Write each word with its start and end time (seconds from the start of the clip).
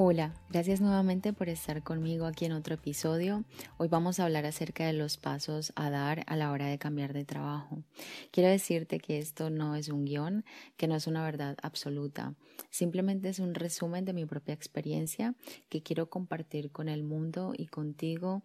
Hola, 0.00 0.32
gracias 0.48 0.80
nuevamente 0.80 1.32
por 1.32 1.48
estar 1.48 1.82
conmigo 1.82 2.26
aquí 2.26 2.44
en 2.44 2.52
otro 2.52 2.76
episodio. 2.76 3.42
Hoy 3.78 3.88
vamos 3.88 4.20
a 4.20 4.26
hablar 4.26 4.46
acerca 4.46 4.86
de 4.86 4.92
los 4.92 5.16
pasos 5.16 5.72
a 5.74 5.90
dar 5.90 6.22
a 6.28 6.36
la 6.36 6.52
hora 6.52 6.68
de 6.68 6.78
cambiar 6.78 7.12
de 7.12 7.24
trabajo. 7.24 7.82
Quiero 8.30 8.48
decirte 8.48 9.00
que 9.00 9.18
esto 9.18 9.50
no 9.50 9.74
es 9.74 9.88
un 9.88 10.04
guion, 10.04 10.44
que 10.76 10.86
no 10.86 10.94
es 10.94 11.08
una 11.08 11.24
verdad 11.24 11.56
absoluta. 11.64 12.36
Simplemente 12.70 13.28
es 13.28 13.40
un 13.40 13.56
resumen 13.56 14.04
de 14.04 14.12
mi 14.12 14.24
propia 14.24 14.54
experiencia 14.54 15.34
que 15.68 15.82
quiero 15.82 16.08
compartir 16.08 16.70
con 16.70 16.88
el 16.88 17.02
mundo 17.02 17.52
y 17.56 17.66
contigo 17.66 18.44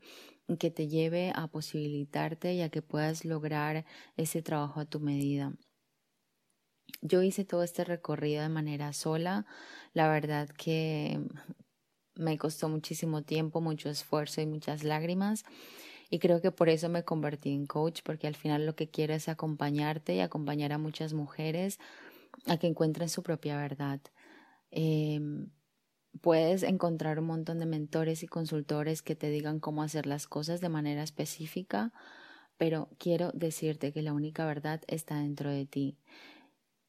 que 0.58 0.72
te 0.72 0.88
lleve 0.88 1.34
a 1.35 1.45
posibilitarte 1.45 2.55
y 2.55 2.63
a 2.63 2.70
que 2.70 2.81
puedas 2.81 3.26
lograr 3.26 3.85
ese 4.17 4.41
trabajo 4.41 4.80
a 4.80 4.85
tu 4.85 4.99
medida. 4.99 5.54
Yo 7.02 7.22
hice 7.22 7.44
todo 7.46 7.64
este 7.64 7.84
recorrido 7.84 8.42
de 8.42 8.50
manera 8.50 8.94
sola. 8.94 9.46
La 9.94 10.08
verdad 10.08 10.50
que 10.50 11.20
me 12.16 12.38
costó 12.38 12.70
muchísimo 12.70 13.23
tiempo, 13.23 13.62
mucho 13.62 13.90
esfuerzo 13.90 14.42
y 14.42 14.46
muchas 14.46 14.84
lágrimas. 14.84 15.44
Y 16.09 16.20
creo 16.20 16.42
que 16.42 16.52
por 16.52 16.70
eso 16.70 16.90
me 16.90 17.04
convertí 17.04 17.52
en 17.52 17.66
coach, 17.66 18.02
porque 18.04 18.28
al 18.28 18.36
final 18.36 18.66
lo 18.66 18.76
que 18.76 18.90
quiero 18.90 19.14
es 19.14 19.30
acompañarte 19.30 20.16
y 20.16 20.20
acompañar 20.20 20.72
a 20.72 20.78
muchas 20.78 21.14
mujeres 21.14 21.80
a 22.46 22.58
que 22.58 22.68
encuentren 22.68 23.09
su 23.09 23.23
propia 23.23 23.58
verdad. 23.58 24.00
Em, 24.70 25.50
puedes 26.22 26.64
encontrar 26.64 27.20
un 27.20 27.26
montón 27.26 27.59
de 27.59 27.66
mentores 27.66 28.23
y 28.23 28.28
consultores 28.28 29.02
que 29.02 29.16
te 29.16 29.30
digan 29.30 29.59
cómo 29.59 29.84
hacer 29.84 30.06
las 30.06 30.28
cosas 30.28 30.62
de 30.62 30.70
manera 30.70 31.04
específica, 31.04 31.92
pero 32.58 32.90
quiero 33.00 33.31
decirte 33.34 33.92
que 33.92 34.03
la 34.03 34.14
única 34.14 34.45
verdad 34.45 34.81
está 34.88 35.20
dentro 35.20 35.50
de 35.50 35.66
ti 35.66 35.97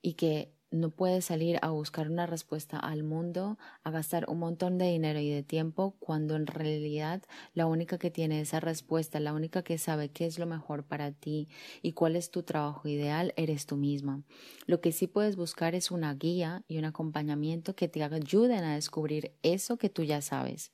y 0.05 0.15
que 0.15 0.53
no 0.71 0.91
puedes 0.91 1.25
salir 1.25 1.59
a 1.63 1.71
buscar 1.71 2.11
una 2.11 2.27
respuesta 2.27 2.79
al 2.79 3.05
mundo, 3.05 3.59
a 3.85 3.91
gastar 3.91 4.27
un 4.29 4.39
montón 4.39 4.77
de 4.77 4.91
dinero 4.91 5.19
y 5.19 5.31
de 5.31 5.43
tiempo, 5.43 5.97
cuando 5.99 6.37
en 6.37 6.47
realidad 6.47 7.23
la 7.55 7.67
única 7.67 7.97
que 7.97 8.11
tiene 8.11 8.41
esa 8.41 8.61
respuesta, 8.61 9.19
la 9.19 9.33
única 9.33 9.63
que 9.63 9.79
sabe 9.79 10.11
qué 10.11 10.27
es 10.27 10.39
lo 10.39 10.45
mejor 10.45 10.85
para 10.85 11.13
ti 11.13 11.49
y 11.81 11.93
cuál 11.93 12.17
es 12.17 12.31
tu 12.31 12.43
trabajo 12.43 12.87
ideal, 12.87 13.33
eres 13.37 13.65
tú 13.65 13.77
misma. 13.77 14.23
Lo 14.67 14.83
que 14.83 14.93
sí 14.93 15.07
puedes 15.07 15.37
buscar 15.37 15.75
es 15.75 15.91
una 15.91 16.13
guía 16.13 16.65
y 16.69 16.77
un 16.77 16.85
acompañamiento 16.85 17.75
que 17.75 17.89
te 17.89 18.03
ayuden 18.03 18.65
a 18.65 18.75
descubrir 18.75 19.33
eso 19.43 19.79
que 19.79 19.89
tú 19.89 20.03
ya 20.03 20.21
sabes. 20.21 20.71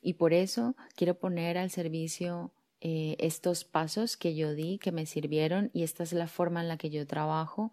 Y 0.00 0.14
por 0.14 0.32
eso 0.32 0.76
quiero 0.94 1.18
poner 1.18 1.58
al 1.58 1.70
servicio 1.70 2.54
eh, 2.80 3.16
estos 3.18 3.64
pasos 3.64 4.16
que 4.16 4.34
yo 4.34 4.54
di, 4.54 4.78
que 4.78 4.92
me 4.92 5.04
sirvieron, 5.04 5.70
y 5.74 5.82
esta 5.82 6.04
es 6.04 6.14
la 6.14 6.26
forma 6.26 6.62
en 6.62 6.68
la 6.68 6.78
que 6.78 6.88
yo 6.88 7.06
trabajo 7.06 7.70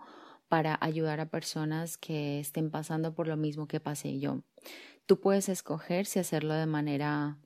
para 0.47 0.77
ayudar 0.81 1.19
a 1.19 1.29
personas 1.29 1.97
que 1.97 2.39
estén 2.39 2.71
pasando 2.71 3.13
por 3.13 3.27
lo 3.27 3.37
mismo 3.37 3.67
que 3.67 3.79
pasé 3.79 4.19
yo. 4.19 4.43
Tú 5.05 5.19
puedes 5.19 5.49
escoger 5.49 6.05
si 6.05 6.19
hacerlo 6.19 6.53
de 6.53 6.65
manera 6.65 7.37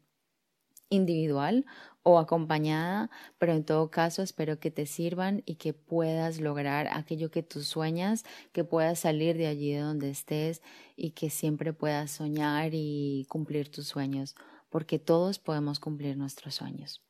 individual 0.89 1.65
o 2.03 2.19
acompañada, 2.19 3.09
pero 3.37 3.53
en 3.53 3.63
todo 3.63 3.89
caso 3.91 4.21
espero 4.21 4.59
que 4.59 4.71
te 4.71 4.85
sirvan 4.85 5.41
y 5.45 5.55
que 5.55 5.73
puedas 5.73 6.39
lograr 6.39 6.87
aquello 6.91 7.31
que 7.31 7.43
tú 7.43 7.61
sueñas, 7.61 8.23
que 8.51 8.63
puedas 8.63 8.99
salir 8.99 9.37
de 9.37 9.47
allí 9.47 9.73
de 9.73 9.79
donde 9.79 10.09
estés 10.09 10.61
y 10.95 11.11
que 11.11 11.29
siempre 11.29 11.73
puedas 11.73 12.11
soñar 12.11 12.71
y 12.73 13.25
cumplir 13.29 13.69
tus 13.71 13.87
sueños, 13.87 14.35
porque 14.69 14.99
todos 14.99 15.39
podemos 15.39 15.79
cumplir 15.79 16.17
nuestros 16.17 16.55
sueños. 16.55 17.01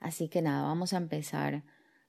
Así 0.00 0.28
que 0.28 0.42
nada, 0.42 0.62
vamos 0.62 0.92
a 0.92 0.98
empezar 0.98 1.64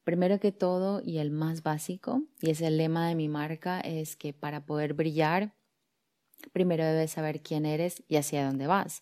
Primero 0.05 0.39
que 0.39 0.51
todo 0.51 1.01
y 1.03 1.17
el 1.17 1.31
más 1.31 1.63
básico, 1.63 2.21
y 2.39 2.51
es 2.51 2.61
el 2.61 2.77
lema 2.77 3.07
de 3.07 3.15
mi 3.15 3.27
marca, 3.27 3.79
es 3.79 4.15
que 4.15 4.33
para 4.33 4.63
poder 4.63 4.93
brillar, 4.93 5.55
primero 6.53 6.85
debes 6.85 7.09
saber 7.09 7.41
quién 7.41 7.65
eres 7.65 8.03
y 8.07 8.17
hacia 8.17 8.45
dónde 8.45 8.67
vas. 8.67 9.01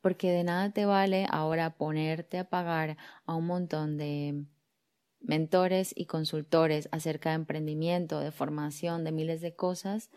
Porque 0.00 0.30
de 0.32 0.44
nada 0.44 0.70
te 0.70 0.86
vale 0.86 1.26
ahora 1.28 1.76
ponerte 1.76 2.38
a 2.38 2.48
pagar 2.48 2.96
a 3.26 3.34
un 3.34 3.46
montón 3.46 3.98
de 3.98 4.46
mentores 5.20 5.92
y 5.94 6.06
consultores 6.06 6.88
acerca 6.92 7.28
de 7.28 7.36
emprendimiento, 7.36 8.18
de 8.18 8.32
formación, 8.32 9.04
de 9.04 9.12
miles 9.12 9.42
de 9.42 9.54
cosas, 9.54 10.08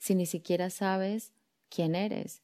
si 0.00 0.16
ni 0.16 0.26
siquiera 0.26 0.68
sabes 0.68 1.32
quién 1.68 1.94
eres 1.94 2.42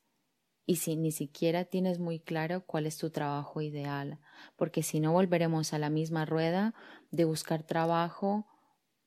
y 0.66 0.76
si 0.76 0.96
ni 0.96 1.12
siquiera 1.12 1.64
tienes 1.64 1.98
muy 1.98 2.20
claro 2.20 2.64
cuál 2.64 2.86
es 2.86 2.96
tu 2.96 3.10
trabajo 3.10 3.60
ideal, 3.60 4.18
porque 4.56 4.82
si 4.82 5.00
no 5.00 5.12
volveremos 5.12 5.72
a 5.72 5.78
la 5.78 5.90
misma 5.90 6.24
rueda 6.24 6.74
de 7.10 7.24
buscar 7.24 7.62
trabajo 7.62 8.46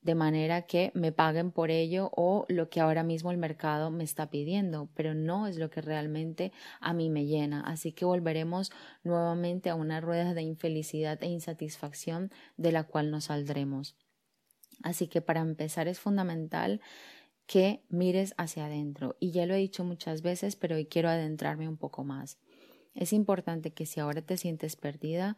de 0.06 0.14
manera 0.14 0.62
que 0.62 0.92
me 0.94 1.10
paguen 1.10 1.50
por 1.50 1.72
ello 1.72 2.10
o 2.14 2.46
lo 2.48 2.70
que 2.70 2.80
ahora 2.80 3.02
mismo 3.02 3.32
el 3.32 3.38
mercado 3.38 3.90
me 3.90 4.04
está 4.04 4.30
pidiendo, 4.30 4.88
pero 4.94 5.14
no 5.14 5.48
es 5.48 5.58
lo 5.58 5.68
que 5.68 5.80
realmente 5.80 6.52
a 6.80 6.92
mí 6.92 7.10
me 7.10 7.26
llena. 7.26 7.60
Así 7.62 7.90
que 7.90 8.04
volveremos 8.04 8.70
nuevamente 9.02 9.68
a 9.68 9.74
una 9.74 10.00
rueda 10.00 10.32
de 10.32 10.42
infelicidad 10.42 11.20
e 11.22 11.26
insatisfacción 11.26 12.30
de 12.56 12.70
la 12.70 12.84
cual 12.84 13.10
no 13.10 13.20
saldremos. 13.20 13.96
Así 14.84 15.08
que 15.08 15.22
para 15.22 15.40
empezar 15.40 15.88
es 15.88 15.98
fundamental 15.98 16.80
que 17.46 17.84
mires 17.88 18.34
hacia 18.36 18.66
adentro. 18.66 19.16
Y 19.20 19.30
ya 19.30 19.46
lo 19.46 19.54
he 19.54 19.58
dicho 19.58 19.84
muchas 19.84 20.22
veces, 20.22 20.56
pero 20.56 20.76
hoy 20.76 20.86
quiero 20.86 21.08
adentrarme 21.08 21.68
un 21.68 21.76
poco 21.76 22.04
más. 22.04 22.38
Es 22.94 23.12
importante 23.12 23.72
que 23.72 23.86
si 23.86 24.00
ahora 24.00 24.22
te 24.22 24.36
sientes 24.36 24.76
perdida, 24.76 25.36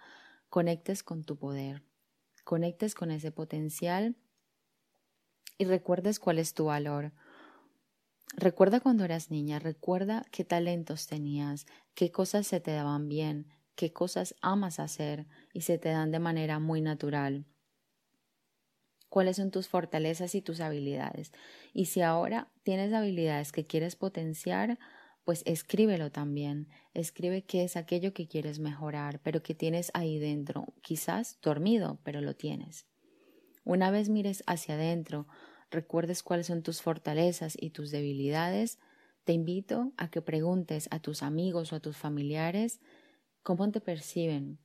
conectes 0.49 1.03
con 1.03 1.25
tu 1.25 1.37
poder, 1.37 1.83
conectes 2.45 2.95
con 2.95 3.11
ese 3.11 3.31
potencial 3.31 4.17
y 5.59 5.65
recuerdes 5.65 6.19
cuál 6.19 6.39
es 6.39 6.55
tu 6.55 6.67
valor. 6.67 7.13
Recuerda 8.37 8.81
cuando 8.81 9.05
eras 9.05 9.31
niña, 9.31 9.59
recuerda 9.59 10.25
qué 10.31 10.45
talentos 10.45 11.07
tenías, 11.07 11.67
qué 11.95 12.13
cosas 12.13 12.47
se 12.47 12.61
te 12.61 12.71
daban 12.71 13.09
bien, 13.09 13.49
qué 13.75 13.93
cosas 13.93 14.35
amas 14.41 14.79
hacer 14.79 15.27
y 15.53 15.63
se 15.63 15.79
te 15.79 15.89
dan 15.89 16.13
de 16.13 16.21
manera 16.21 16.59
muy 16.59 16.81
natural 16.81 17.47
cuáles 19.09 19.37
son 19.37 19.51
tus 19.51 19.69
fortalezas 19.69 20.35
y 20.35 20.43
tus 20.43 20.61
habilidades. 20.61 21.33
Y 21.73 21.87
si 21.87 22.03
ahora 22.03 22.49
tienes 22.63 22.93
habilidades 22.93 23.53
que 23.53 23.65
quieres 23.65 23.97
potenciar, 23.97 24.79
pues 25.25 25.43
escríbelo 25.47 26.11
también. 26.11 26.69
Escribe 26.95 27.43
qué 27.43 27.65
es 27.65 27.77
aquello 27.77 28.15
que 28.15 28.29
quieres 28.29 28.59
mejorar, 28.59 29.21
pero 29.23 29.43
que 29.43 29.55
tienes 29.55 29.91
ahí 29.95 30.19
dentro. 30.19 30.73
Quizás 30.83 31.39
dormido, 31.43 31.99
pero 32.03 32.21
lo 32.21 32.35
tienes. 32.35 32.87
Una 33.65 33.91
vez 33.91 34.09
mires 34.09 34.43
hacia 34.47 34.77
adentro, 34.77 35.27
recuerdes 35.71 36.23
cuáles 36.23 36.47
son 36.47 36.63
tus 36.63 36.81
fortalezas 36.81 37.57
y 37.61 37.71
tus 37.71 37.91
debilidades, 37.91 38.79
te 39.25 39.35
invito 39.35 39.93
a 39.99 40.11
que 40.11 40.23
preguntes 40.23 40.89
a 40.91 41.01
tus 41.01 41.23
amigos 41.23 41.75
o 41.75 41.77
a 41.77 41.81
tus 41.81 41.99
familiares 41.99 42.81
cómo 43.43 43.71
te 43.71 43.83
perciben, 43.83 44.59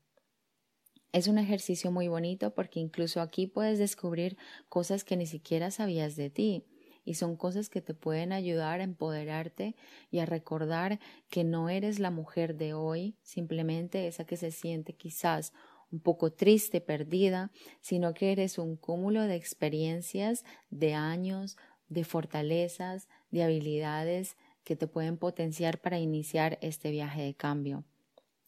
es 1.13 1.28
un 1.28 1.38
ejercicio 1.38 1.91
muy 1.91 2.07
bonito 2.07 2.53
porque 2.53 2.79
incluso 2.79 3.22
aquí 3.22 3.46
puedes 3.46 3.78
descubrir 3.78 4.35
cosas 4.68 5.03
que 5.03 5.16
ni 5.16 5.28
siquiera 5.28 5.69
sabías 5.69 6.16
de 6.16 6.31
ti 6.31 6.66
y 7.06 7.13
son 7.13 7.35
cosas 7.38 7.69
que 7.69 7.81
te 7.81 7.94
pueden 7.94 8.34
ayudar 8.34 8.79
a 8.79 8.84
empoderarte 8.84 9.75
y 10.09 10.19
a 10.19 10.25
recordar 10.25 11.00
que 11.29 11.44
no 11.44 11.69
eres 11.69 12.00
la 12.00 12.09
mujer 12.09 12.56
de 12.56 12.74
hoy, 12.74 13.16
simplemente 13.22 14.07
esa 14.07 14.25
que 14.25 14.38
se 14.38 14.51
siente 14.51 14.94
quizás 14.94 15.53
un 15.91 16.00
poco 16.00 16.34
triste, 16.34 16.81
perdida, 16.81 17.51
sino 17.80 18.16
que 18.16 18.31
eres 18.31 18.57
un 18.57 18.75
cúmulo 18.75 19.22
de 19.22 19.35
experiencias, 19.35 20.44
de 20.72 20.95
años, 20.95 21.57
de 21.90 22.03
fortalezas, 22.03 23.07
de 23.30 23.44
habilidades 23.44 24.35
que 24.63 24.75
te 24.75 24.88
pueden 24.88 25.18
potenciar 25.18 25.80
para 25.80 26.00
iniciar 26.00 26.57
este 26.62 26.90
viaje 26.90 27.22
de 27.22 27.35
cambio 27.35 27.84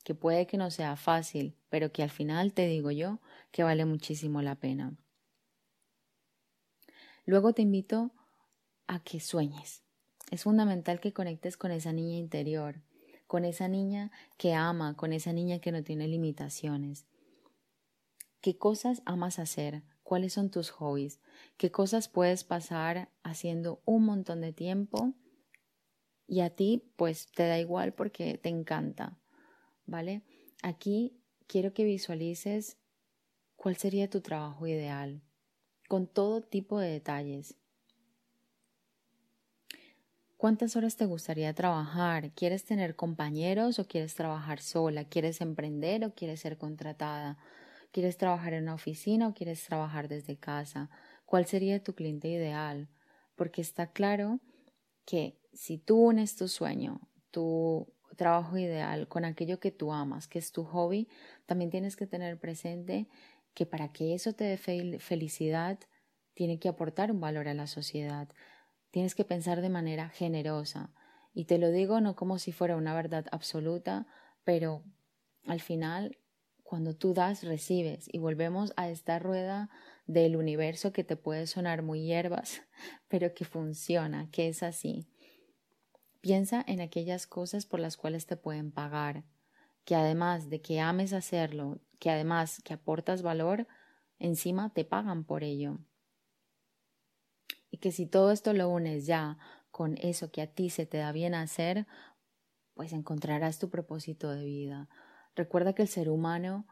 que 0.06 0.14
puede 0.14 0.46
que 0.46 0.58
no 0.58 0.70
sea 0.70 0.96
fácil, 0.96 1.58
pero 1.68 1.92
que 1.92 2.04
al 2.04 2.12
final 2.12 2.54
te 2.54 2.68
digo 2.68 2.92
yo 2.92 3.20
que 3.52 3.64
vale 3.64 3.86
muchísimo 3.86 4.44
la 4.44 4.54
pena. 4.54 4.96
Luego 7.26 7.54
te 7.54 7.64
invito 7.64 8.12
a 8.86 9.00
que 9.04 9.20
sueñes. 9.20 9.84
Es 10.30 10.44
fundamental 10.44 11.00
que 11.00 11.12
conectes 11.12 11.58
con 11.58 11.72
esa 11.72 11.92
niña 11.92 12.18
interior, 12.18 12.84
con 13.26 13.46
esa 13.46 13.68
niña 13.68 14.12
que 14.38 14.54
ama, 14.54 14.96
con 14.96 15.12
esa 15.12 15.34
niña 15.34 15.58
que 15.58 15.72
no 15.72 15.84
tiene 15.84 16.08
limitaciones. 16.08 17.08
¿Qué 18.42 18.60
cosas 18.60 19.02
amas 19.06 19.40
hacer? 19.40 19.82
¿Cuáles 20.04 20.34
son 20.34 20.52
tus 20.52 20.70
hobbies? 20.70 21.20
¿Qué 21.58 21.72
cosas 21.72 22.10
puedes 22.10 22.44
pasar 22.44 23.10
haciendo 23.24 23.82
un 23.86 24.06
montón 24.06 24.42
de 24.42 24.54
tiempo? 24.54 25.16
Y 26.28 26.42
a 26.42 26.52
ti, 26.52 26.94
pues 26.96 27.26
te 27.32 27.48
da 27.48 27.58
igual 27.58 27.96
porque 27.96 28.38
te 28.38 28.50
encanta. 28.50 29.18
¿Vale? 29.86 30.24
Aquí 30.64 31.20
quiero 31.48 31.74
que 31.74 31.84
visualices 31.84 32.78
cuál 33.56 33.78
sería 33.78 34.10
tu 34.10 34.22
trabajo 34.22 34.68
ideal, 34.68 35.22
con 35.88 36.08
todo 36.08 36.42
tipo 36.42 36.80
de 36.80 36.90
detalles. 36.90 37.56
¿Cuántas 40.38 40.76
horas 40.76 40.98
te 40.98 41.06
gustaría 41.06 41.54
trabajar? 41.54 42.32
¿Quieres 42.34 42.66
tener 42.66 42.96
compañeros 42.96 43.80
o 43.80 43.88
quieres 43.88 44.16
trabajar 44.16 44.62
sola? 44.62 45.06
¿Quieres 45.06 45.42
emprender 45.42 46.06
o 46.06 46.14
quieres 46.14 46.42
ser 46.42 46.58
contratada? 46.58 47.38
¿Quieres 47.92 48.18
trabajar 48.18 48.54
en 48.54 48.64
una 48.64 48.76
oficina 48.76 49.30
o 49.30 49.34
quieres 49.34 49.64
trabajar 49.64 50.10
desde 50.10 50.38
casa? 50.38 50.90
¿Cuál 51.26 51.46
sería 51.46 51.82
tu 51.82 51.96
cliente 51.96 52.28
ideal? 52.28 52.90
Porque 53.36 53.62
está 53.62 53.92
claro 53.92 54.42
que 55.06 55.40
si 55.54 55.78
tú 55.78 55.98
unes 55.98 56.36
tu 56.36 56.48
sueño 56.48 57.00
tu 57.32 57.95
trabajo 58.16 58.58
ideal, 58.58 59.08
con 59.08 59.26
aquello 59.26 59.60
que 59.60 59.72
tú 59.72 59.94
amas, 59.94 60.28
que 60.28 60.40
es 60.40 60.52
tu 60.52 60.64
hobby, 60.64 61.08
también 61.46 61.70
tienes 61.70 61.96
que 61.96 62.08
tener 62.08 62.40
presente 62.40 63.08
que 63.54 63.66
para 63.66 63.92
que 63.92 64.14
eso 64.14 64.34
te 64.34 64.44
dé 64.44 64.58
felicidad, 65.00 65.80
tiene 66.34 66.60
que 66.60 66.68
aportar 66.68 67.12
un 67.12 67.22
valor 67.22 67.48
a 67.48 67.54
la 67.54 67.68
sociedad. 67.68 68.28
Tienes 68.92 69.16
que 69.16 69.24
pensar 69.24 69.62
de 69.62 69.70
manera 69.70 70.10
generosa. 70.10 70.94
Y 71.34 71.46
te 71.46 71.58
lo 71.58 71.72
digo 71.72 72.02
no 72.02 72.16
como 72.16 72.38
si 72.38 72.52
fuera 72.52 72.76
una 72.76 72.94
verdad 72.94 73.26
absoluta, 73.32 74.06
pero 74.44 74.84
al 75.48 75.62
final, 75.62 76.18
cuando 76.64 76.96
tú 76.96 77.14
das, 77.14 77.44
recibes. 77.44 78.08
Y 78.12 78.20
volvemos 78.20 78.74
a 78.76 78.90
esta 78.90 79.20
rueda 79.20 79.70
del 80.06 80.36
universo 80.36 80.92
que 80.92 81.04
te 81.04 81.16
puede 81.16 81.48
sonar 81.48 81.82
muy 81.82 82.06
hierbas, 82.06 82.62
pero 83.08 83.34
que 83.34 83.46
funciona, 83.46 84.30
que 84.32 84.50
es 84.50 84.64
así. 84.64 85.08
Piensa 86.26 86.64
en 86.66 86.82
aquellas 86.82 87.28
cosas 87.28 87.68
por 87.68 87.80
las 87.80 87.98
cuales 87.98 88.26
te 88.26 88.36
pueden 88.36 88.72
pagar, 88.72 89.26
que 89.84 89.94
además 89.94 90.50
de 90.50 90.60
que 90.60 90.80
ames 90.80 91.14
hacerlo, 91.14 91.78
que 92.00 92.10
además 92.10 92.64
que 92.64 92.74
aportas 92.74 93.22
valor, 93.22 93.68
encima 94.18 94.74
te 94.74 94.86
pagan 94.86 95.24
por 95.24 95.44
ello. 95.44 95.78
Y 97.70 97.78
que 97.78 97.92
si 97.92 98.08
todo 98.08 98.32
esto 98.32 98.54
lo 98.54 98.70
unes 98.70 99.06
ya 99.06 99.38
con 99.70 100.00
eso 100.00 100.32
que 100.32 100.42
a 100.42 100.48
ti 100.48 100.72
se 100.72 100.88
te 100.88 100.98
da 100.98 101.12
bien 101.12 101.36
hacer, 101.36 101.86
pues 102.74 102.92
encontrarás 102.92 103.60
tu 103.60 103.70
propósito 103.70 104.32
de 104.32 104.46
vida. 104.46 104.90
Recuerda 105.36 105.74
que 105.74 105.84
el 105.84 105.88
ser 105.88 106.10
humano 106.10 106.66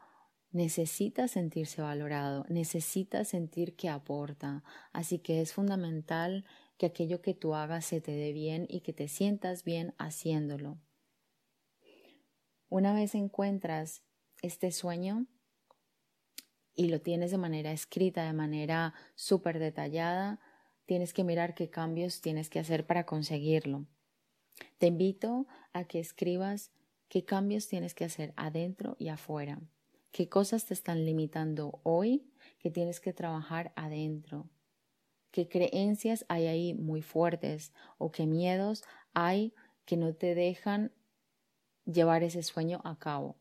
necesita 0.50 1.28
sentirse 1.28 1.80
valorado, 1.80 2.44
necesita 2.48 3.24
sentir 3.24 3.76
que 3.76 3.88
aporta, 3.88 4.64
así 4.92 5.20
que 5.20 5.40
es 5.40 5.52
fundamental 5.52 6.44
que 6.76 6.86
aquello 6.86 7.22
que 7.22 7.34
tú 7.34 7.54
hagas 7.54 7.84
se 7.84 8.00
te 8.00 8.12
dé 8.12 8.32
bien 8.32 8.66
y 8.68 8.80
que 8.80 8.92
te 8.92 9.08
sientas 9.08 9.64
bien 9.64 9.94
haciéndolo. 9.98 10.78
Una 12.68 12.92
vez 12.92 13.14
encuentras 13.14 14.02
este 14.42 14.72
sueño 14.72 15.26
y 16.74 16.88
lo 16.88 17.00
tienes 17.00 17.30
de 17.30 17.38
manera 17.38 17.72
escrita, 17.72 18.24
de 18.24 18.32
manera 18.32 18.94
súper 19.14 19.58
detallada, 19.58 20.40
tienes 20.86 21.12
que 21.12 21.24
mirar 21.24 21.54
qué 21.54 21.70
cambios 21.70 22.20
tienes 22.20 22.50
que 22.50 22.58
hacer 22.58 22.86
para 22.86 23.06
conseguirlo. 23.06 23.86
Te 24.78 24.88
invito 24.88 25.46
a 25.72 25.84
que 25.84 26.00
escribas 26.00 26.72
qué 27.08 27.24
cambios 27.24 27.68
tienes 27.68 27.94
que 27.94 28.04
hacer 28.04 28.32
adentro 28.36 28.96
y 28.98 29.08
afuera, 29.08 29.60
qué 30.10 30.28
cosas 30.28 30.66
te 30.66 30.74
están 30.74 31.04
limitando 31.04 31.80
hoy 31.84 32.26
que 32.58 32.70
tienes 32.70 33.00
que 33.00 33.12
trabajar 33.12 33.72
adentro, 33.76 34.48
qué 35.34 35.48
creencias 35.48 36.24
hay 36.28 36.46
ahí 36.46 36.74
muy 36.74 37.02
fuertes 37.02 37.72
o 37.98 38.12
qué 38.12 38.24
miedos 38.24 38.84
hay 39.14 39.52
que 39.84 39.96
no 39.96 40.14
te 40.14 40.36
dejan 40.36 40.92
llevar 41.86 42.22
ese 42.22 42.44
sueño 42.44 42.80
a 42.84 43.00
cabo. 43.00 43.36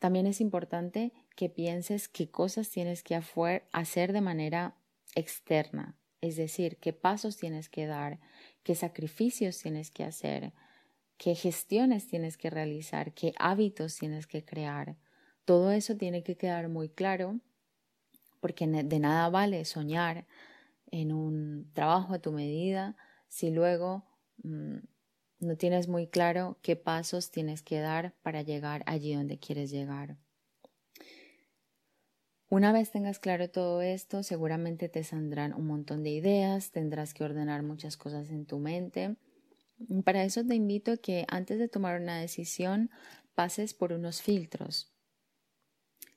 También 0.00 0.26
es 0.26 0.40
importante 0.40 1.12
que 1.36 1.48
pienses 1.48 2.08
qué 2.08 2.28
cosas 2.28 2.70
tienes 2.70 3.04
que 3.04 3.14
hacer 3.14 4.12
de 4.12 4.20
manera 4.20 4.76
externa, 5.14 5.96
es 6.20 6.34
decir, 6.34 6.78
qué 6.78 6.92
pasos 6.92 7.36
tienes 7.36 7.68
que 7.68 7.86
dar, 7.86 8.18
qué 8.64 8.74
sacrificios 8.74 9.58
tienes 9.58 9.92
que 9.92 10.02
hacer, 10.02 10.52
qué 11.18 11.36
gestiones 11.36 12.08
tienes 12.08 12.36
que 12.36 12.50
realizar, 12.50 13.14
qué 13.14 13.32
hábitos 13.38 13.96
tienes 13.96 14.26
que 14.26 14.44
crear. 14.44 14.96
Todo 15.44 15.70
eso 15.70 15.96
tiene 15.96 16.24
que 16.24 16.36
quedar 16.36 16.68
muy 16.68 16.88
claro 16.88 17.38
porque 18.40 18.66
de 18.66 18.98
nada 18.98 19.28
vale 19.28 19.64
soñar 19.64 20.26
en 20.90 21.12
un 21.12 21.70
trabajo 21.72 22.14
a 22.14 22.18
tu 22.18 22.32
medida 22.32 22.96
si 23.28 23.50
luego 23.50 24.04
mm, 24.42 24.76
no 25.40 25.56
tienes 25.56 25.88
muy 25.88 26.06
claro 26.06 26.58
qué 26.62 26.76
pasos 26.76 27.30
tienes 27.30 27.62
que 27.62 27.80
dar 27.80 28.14
para 28.22 28.42
llegar 28.42 28.82
allí 28.86 29.14
donde 29.14 29.38
quieres 29.38 29.70
llegar. 29.70 30.16
Una 32.48 32.72
vez 32.72 32.92
tengas 32.92 33.18
claro 33.18 33.50
todo 33.50 33.82
esto, 33.82 34.22
seguramente 34.22 34.88
te 34.88 35.02
saldrán 35.02 35.52
un 35.52 35.66
montón 35.66 36.04
de 36.04 36.10
ideas, 36.10 36.70
tendrás 36.70 37.12
que 37.12 37.24
ordenar 37.24 37.62
muchas 37.62 37.96
cosas 37.96 38.30
en 38.30 38.46
tu 38.46 38.58
mente. 38.58 39.16
Para 40.04 40.22
eso 40.22 40.44
te 40.44 40.54
invito 40.54 40.92
a 40.92 40.96
que 40.96 41.26
antes 41.28 41.58
de 41.58 41.68
tomar 41.68 42.00
una 42.00 42.18
decisión 42.20 42.90
pases 43.34 43.74
por 43.74 43.92
unos 43.92 44.22
filtros. 44.22 44.92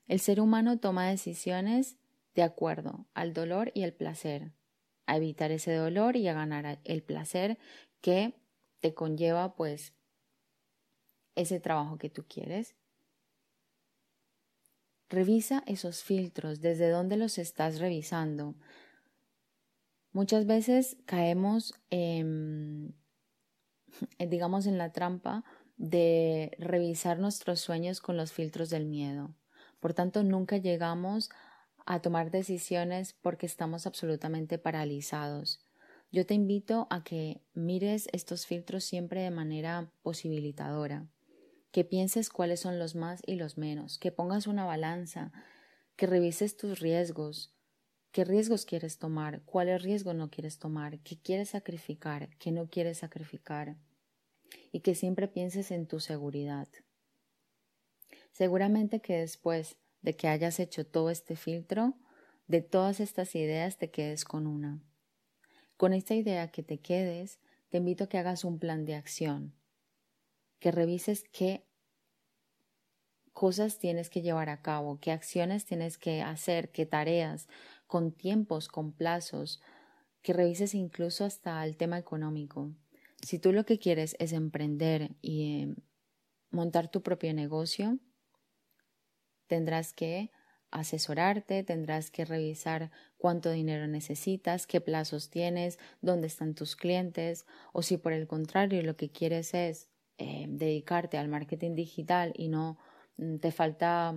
El 0.08 0.20
ser 0.20 0.40
humano 0.40 0.80
toma 0.80 1.10
decisiones 1.10 1.98
de 2.36 2.44
acuerdo 2.44 3.08
al 3.14 3.34
dolor 3.34 3.72
y 3.74 3.84
el 3.84 3.94
placer, 3.94 4.54
a 5.06 5.18
evitar 5.18 5.52
ese 5.52 5.74
dolor 5.74 6.16
y 6.16 6.28
a 6.28 6.34
ganar 6.34 6.80
el 6.84 7.04
placer 7.04 7.58
que 8.02 8.36
te 8.80 8.94
conlleva 8.94 9.56
pues 9.56 9.94
ese 11.36 11.60
trabajo 11.60 11.98
que 11.98 12.10
tú 12.10 12.26
quieres. 12.28 12.76
Revisa 15.10 15.64
esos 15.66 16.04
filtros, 16.04 16.62
desde 16.62 16.90
dónde 16.90 17.18
los 17.18 17.38
estás 17.40 17.80
revisando. 17.80 18.56
Muchas 20.12 20.46
veces 20.46 20.98
caemos, 21.06 21.74
digamos, 24.20 24.68
en 24.68 24.78
la 24.78 24.92
trampa 24.92 25.44
de 25.78 26.56
revisar 26.60 27.18
nuestros 27.20 27.60
sueños 27.60 28.02
con 28.02 28.18
los 28.18 28.32
filtros 28.32 28.70
del 28.70 28.86
miedo. 28.86 29.34
Por 29.80 29.94
tanto, 29.94 30.24
nunca 30.24 30.58
llegamos 30.58 31.30
a 31.30 31.49
tomar 31.98 32.30
decisiones 32.30 33.14
porque 33.14 33.48
estamos 33.48 33.88
absolutamente 33.88 34.60
paralizados. 34.60 35.66
Yo 36.12 36.24
te 36.28 36.36
invito 36.36 36.86
a 36.92 37.04
que 37.04 37.42
mires 37.54 38.08
estos 38.14 38.46
filtros 38.46 38.84
siempre 38.84 39.22
de 39.22 39.32
manera 39.32 39.92
posibilitadora, 40.04 41.08
que 41.72 41.84
pienses 41.84 42.30
cuáles 42.30 42.60
son 42.60 42.78
los 42.78 42.94
más 42.94 43.24
y 43.26 43.36
los 43.36 43.58
menos, 43.58 43.98
que 43.98 44.12
pongas 44.12 44.46
una 44.46 44.66
balanza, 44.66 45.32
que 45.96 46.06
revises 46.06 46.58
tus 46.58 46.80
riesgos, 46.80 47.56
qué 48.12 48.24
riesgos 48.24 48.66
quieres 48.66 49.00
tomar, 49.00 49.42
cuáles 49.46 49.82
riesgos 49.82 50.14
no 50.14 50.30
quieres 50.30 50.60
tomar, 50.60 51.00
qué 51.00 51.20
quieres 51.20 51.50
sacrificar, 51.50 52.30
qué 52.38 52.52
no 52.52 52.70
quieres 52.70 53.00
sacrificar, 53.00 53.78
y 54.72 54.82
que 54.82 54.94
siempre 54.94 55.28
pienses 55.28 55.72
en 55.72 55.88
tu 55.88 56.00
seguridad. 56.00 56.68
Seguramente 58.32 59.02
que 59.02 59.18
después 59.18 59.78
de 60.02 60.16
que 60.16 60.28
hayas 60.28 60.60
hecho 60.60 60.86
todo 60.86 61.10
este 61.10 61.36
filtro, 61.36 61.96
de 62.48 62.62
todas 62.62 63.00
estas 63.00 63.36
ideas 63.36 63.78
te 63.78 63.92
quedes 63.92 64.26
con 64.26 64.48
una. 64.48 64.82
Con 65.78 65.94
esta 65.94 66.16
idea 66.16 66.52
que 66.52 66.64
te 66.64 66.80
quedes, 66.80 67.40
te 67.70 67.78
invito 67.78 68.06
a 68.06 68.10
que 68.10 68.18
hagas 68.18 68.44
un 68.44 68.60
plan 68.60 68.86
de 68.86 68.96
acción, 68.96 69.54
que 70.60 70.72
revises 70.72 71.24
qué 71.32 71.66
cosas 73.34 73.80
tienes 73.80 74.10
que 74.10 74.22
llevar 74.22 74.50
a 74.50 74.62
cabo, 74.62 75.00
qué 75.00 75.12
acciones 75.12 75.66
tienes 75.66 75.98
que 75.98 76.22
hacer, 76.22 76.72
qué 76.72 76.86
tareas, 76.86 77.48
con 77.88 78.12
tiempos, 78.12 78.68
con 78.68 78.92
plazos, 78.92 79.62
que 80.22 80.34
revises 80.34 80.74
incluso 80.74 81.24
hasta 81.24 81.64
el 81.66 81.78
tema 81.78 81.98
económico. 81.98 82.72
Si 83.22 83.40
tú 83.40 83.54
lo 83.54 83.66
que 83.66 83.80
quieres 83.80 84.16
es 84.20 84.34
emprender 84.34 85.12
y 85.22 85.64
eh, 85.64 85.76
montar 86.52 86.90
tu 86.90 87.02
propio 87.02 87.34
negocio, 87.34 88.00
tendrás 89.50 89.92
que 89.92 90.32
asesorarte, 90.72 91.64
tendrás 91.64 92.12
que 92.12 92.26
revisar 92.26 92.92
cuánto 93.18 93.52
dinero 93.52 93.88
necesitas, 93.88 94.68
qué 94.68 94.80
plazos 94.80 95.30
tienes, 95.30 95.80
dónde 96.02 96.28
están 96.28 96.54
tus 96.54 96.76
clientes, 96.76 97.46
o 97.74 97.82
si 97.82 97.98
por 97.98 98.14
el 98.14 98.28
contrario 98.28 98.82
lo 98.84 98.96
que 98.96 99.10
quieres 99.10 99.54
es 99.54 99.90
eh, 100.20 100.46
dedicarte 100.48 101.18
al 101.18 101.28
marketing 101.28 101.76
digital 101.76 102.34
y 102.36 102.50
no 102.50 102.78
mm, 103.18 103.38
te 103.38 103.52
falta 103.52 104.16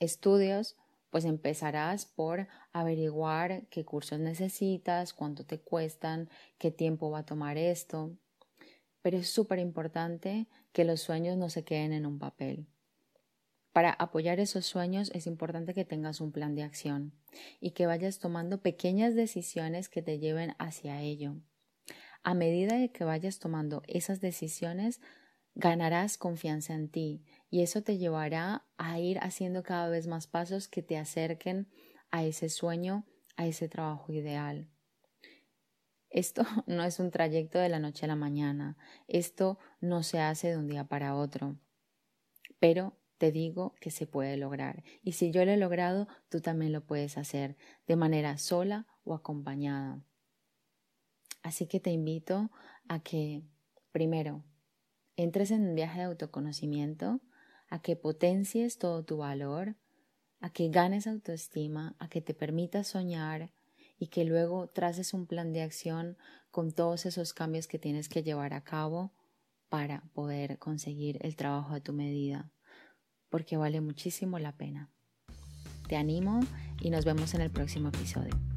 estudios, 0.00 0.76
pues 1.10 1.24
empezarás 1.24 2.06
por 2.06 2.48
averiguar 2.72 3.66
qué 3.68 3.84
cursos 3.84 4.18
necesitas, 4.18 5.12
cuánto 5.12 5.44
te 5.44 5.60
cuestan, 5.60 6.28
qué 6.58 6.70
tiempo 6.70 7.10
va 7.10 7.20
a 7.20 7.26
tomar 7.26 7.58
esto. 7.58 8.16
Pero 9.02 9.18
es 9.18 9.28
súper 9.28 9.58
importante 9.58 10.48
que 10.72 10.84
los 10.84 11.00
sueños 11.00 11.36
no 11.36 11.50
se 11.50 11.64
queden 11.64 11.92
en 11.92 12.06
un 12.06 12.18
papel. 12.18 12.66
Para 13.72 13.90
apoyar 13.92 14.38
esos 14.38 14.66
sueños 14.66 15.10
es 15.14 15.26
importante 15.26 15.72
que 15.72 15.86
tengas 15.86 16.20
un 16.20 16.30
plan 16.30 16.54
de 16.54 16.62
acción 16.62 17.14
y 17.58 17.70
que 17.70 17.86
vayas 17.86 18.18
tomando 18.18 18.60
pequeñas 18.60 19.14
decisiones 19.14 19.88
que 19.88 20.02
te 20.02 20.18
lleven 20.18 20.54
hacia 20.58 21.00
ello. 21.00 21.36
A 22.22 22.34
medida 22.34 22.76
de 22.76 22.92
que 22.92 23.04
vayas 23.04 23.38
tomando 23.38 23.82
esas 23.86 24.20
decisiones, 24.20 25.00
ganarás 25.54 26.18
confianza 26.18 26.74
en 26.74 26.88
ti 26.88 27.24
y 27.50 27.62
eso 27.62 27.82
te 27.82 27.96
llevará 27.96 28.64
a 28.76 28.98
ir 29.00 29.18
haciendo 29.20 29.62
cada 29.62 29.88
vez 29.88 30.06
más 30.06 30.26
pasos 30.26 30.68
que 30.68 30.82
te 30.82 30.98
acerquen 30.98 31.68
a 32.10 32.24
ese 32.24 32.50
sueño, 32.50 33.06
a 33.36 33.46
ese 33.46 33.68
trabajo 33.68 34.12
ideal. 34.12 34.68
Esto 36.10 36.44
no 36.66 36.84
es 36.84 36.98
un 37.00 37.10
trayecto 37.10 37.58
de 37.58 37.70
la 37.70 37.78
noche 37.78 38.04
a 38.04 38.08
la 38.08 38.16
mañana, 38.16 38.76
esto 39.08 39.58
no 39.80 40.02
se 40.02 40.20
hace 40.20 40.48
de 40.48 40.58
un 40.58 40.68
día 40.68 40.84
para 40.84 41.16
otro, 41.16 41.56
pero 42.60 43.01
te 43.22 43.30
digo 43.30 43.76
que 43.80 43.92
se 43.92 44.08
puede 44.08 44.36
lograr. 44.36 44.82
Y 45.04 45.12
si 45.12 45.30
yo 45.30 45.44
lo 45.44 45.52
he 45.52 45.56
logrado, 45.56 46.08
tú 46.28 46.40
también 46.40 46.72
lo 46.72 46.84
puedes 46.84 47.16
hacer 47.16 47.56
de 47.86 47.94
manera 47.94 48.36
sola 48.36 48.88
o 49.04 49.14
acompañada. 49.14 50.02
Así 51.44 51.68
que 51.68 51.78
te 51.78 51.92
invito 51.92 52.50
a 52.88 52.98
que 52.98 53.44
primero, 53.92 54.42
entres 55.14 55.52
en 55.52 55.68
un 55.68 55.76
viaje 55.76 56.00
de 56.00 56.06
autoconocimiento, 56.06 57.20
a 57.68 57.80
que 57.80 57.94
potencies 57.94 58.76
todo 58.78 59.04
tu 59.04 59.18
valor, 59.18 59.76
a 60.40 60.50
que 60.50 60.68
ganes 60.68 61.06
autoestima, 61.06 61.94
a 62.00 62.08
que 62.08 62.22
te 62.22 62.34
permitas 62.34 62.88
soñar 62.88 63.52
y 64.00 64.08
que 64.08 64.24
luego 64.24 64.66
traces 64.66 65.14
un 65.14 65.28
plan 65.28 65.52
de 65.52 65.62
acción 65.62 66.16
con 66.50 66.72
todos 66.72 67.06
esos 67.06 67.34
cambios 67.34 67.68
que 67.68 67.78
tienes 67.78 68.08
que 68.08 68.24
llevar 68.24 68.52
a 68.52 68.64
cabo 68.64 69.12
para 69.68 70.02
poder 70.12 70.58
conseguir 70.58 71.24
el 71.24 71.36
trabajo 71.36 71.74
de 71.74 71.80
tu 71.82 71.92
medida, 71.92 72.50
porque 73.32 73.56
vale 73.56 73.80
muchísimo 73.80 74.38
la 74.38 74.52
pena. 74.52 74.90
Te 75.88 75.96
animo 75.96 76.40
y 76.82 76.90
nos 76.90 77.06
vemos 77.06 77.32
en 77.32 77.40
el 77.40 77.50
próximo 77.50 77.88
episodio. 77.88 78.51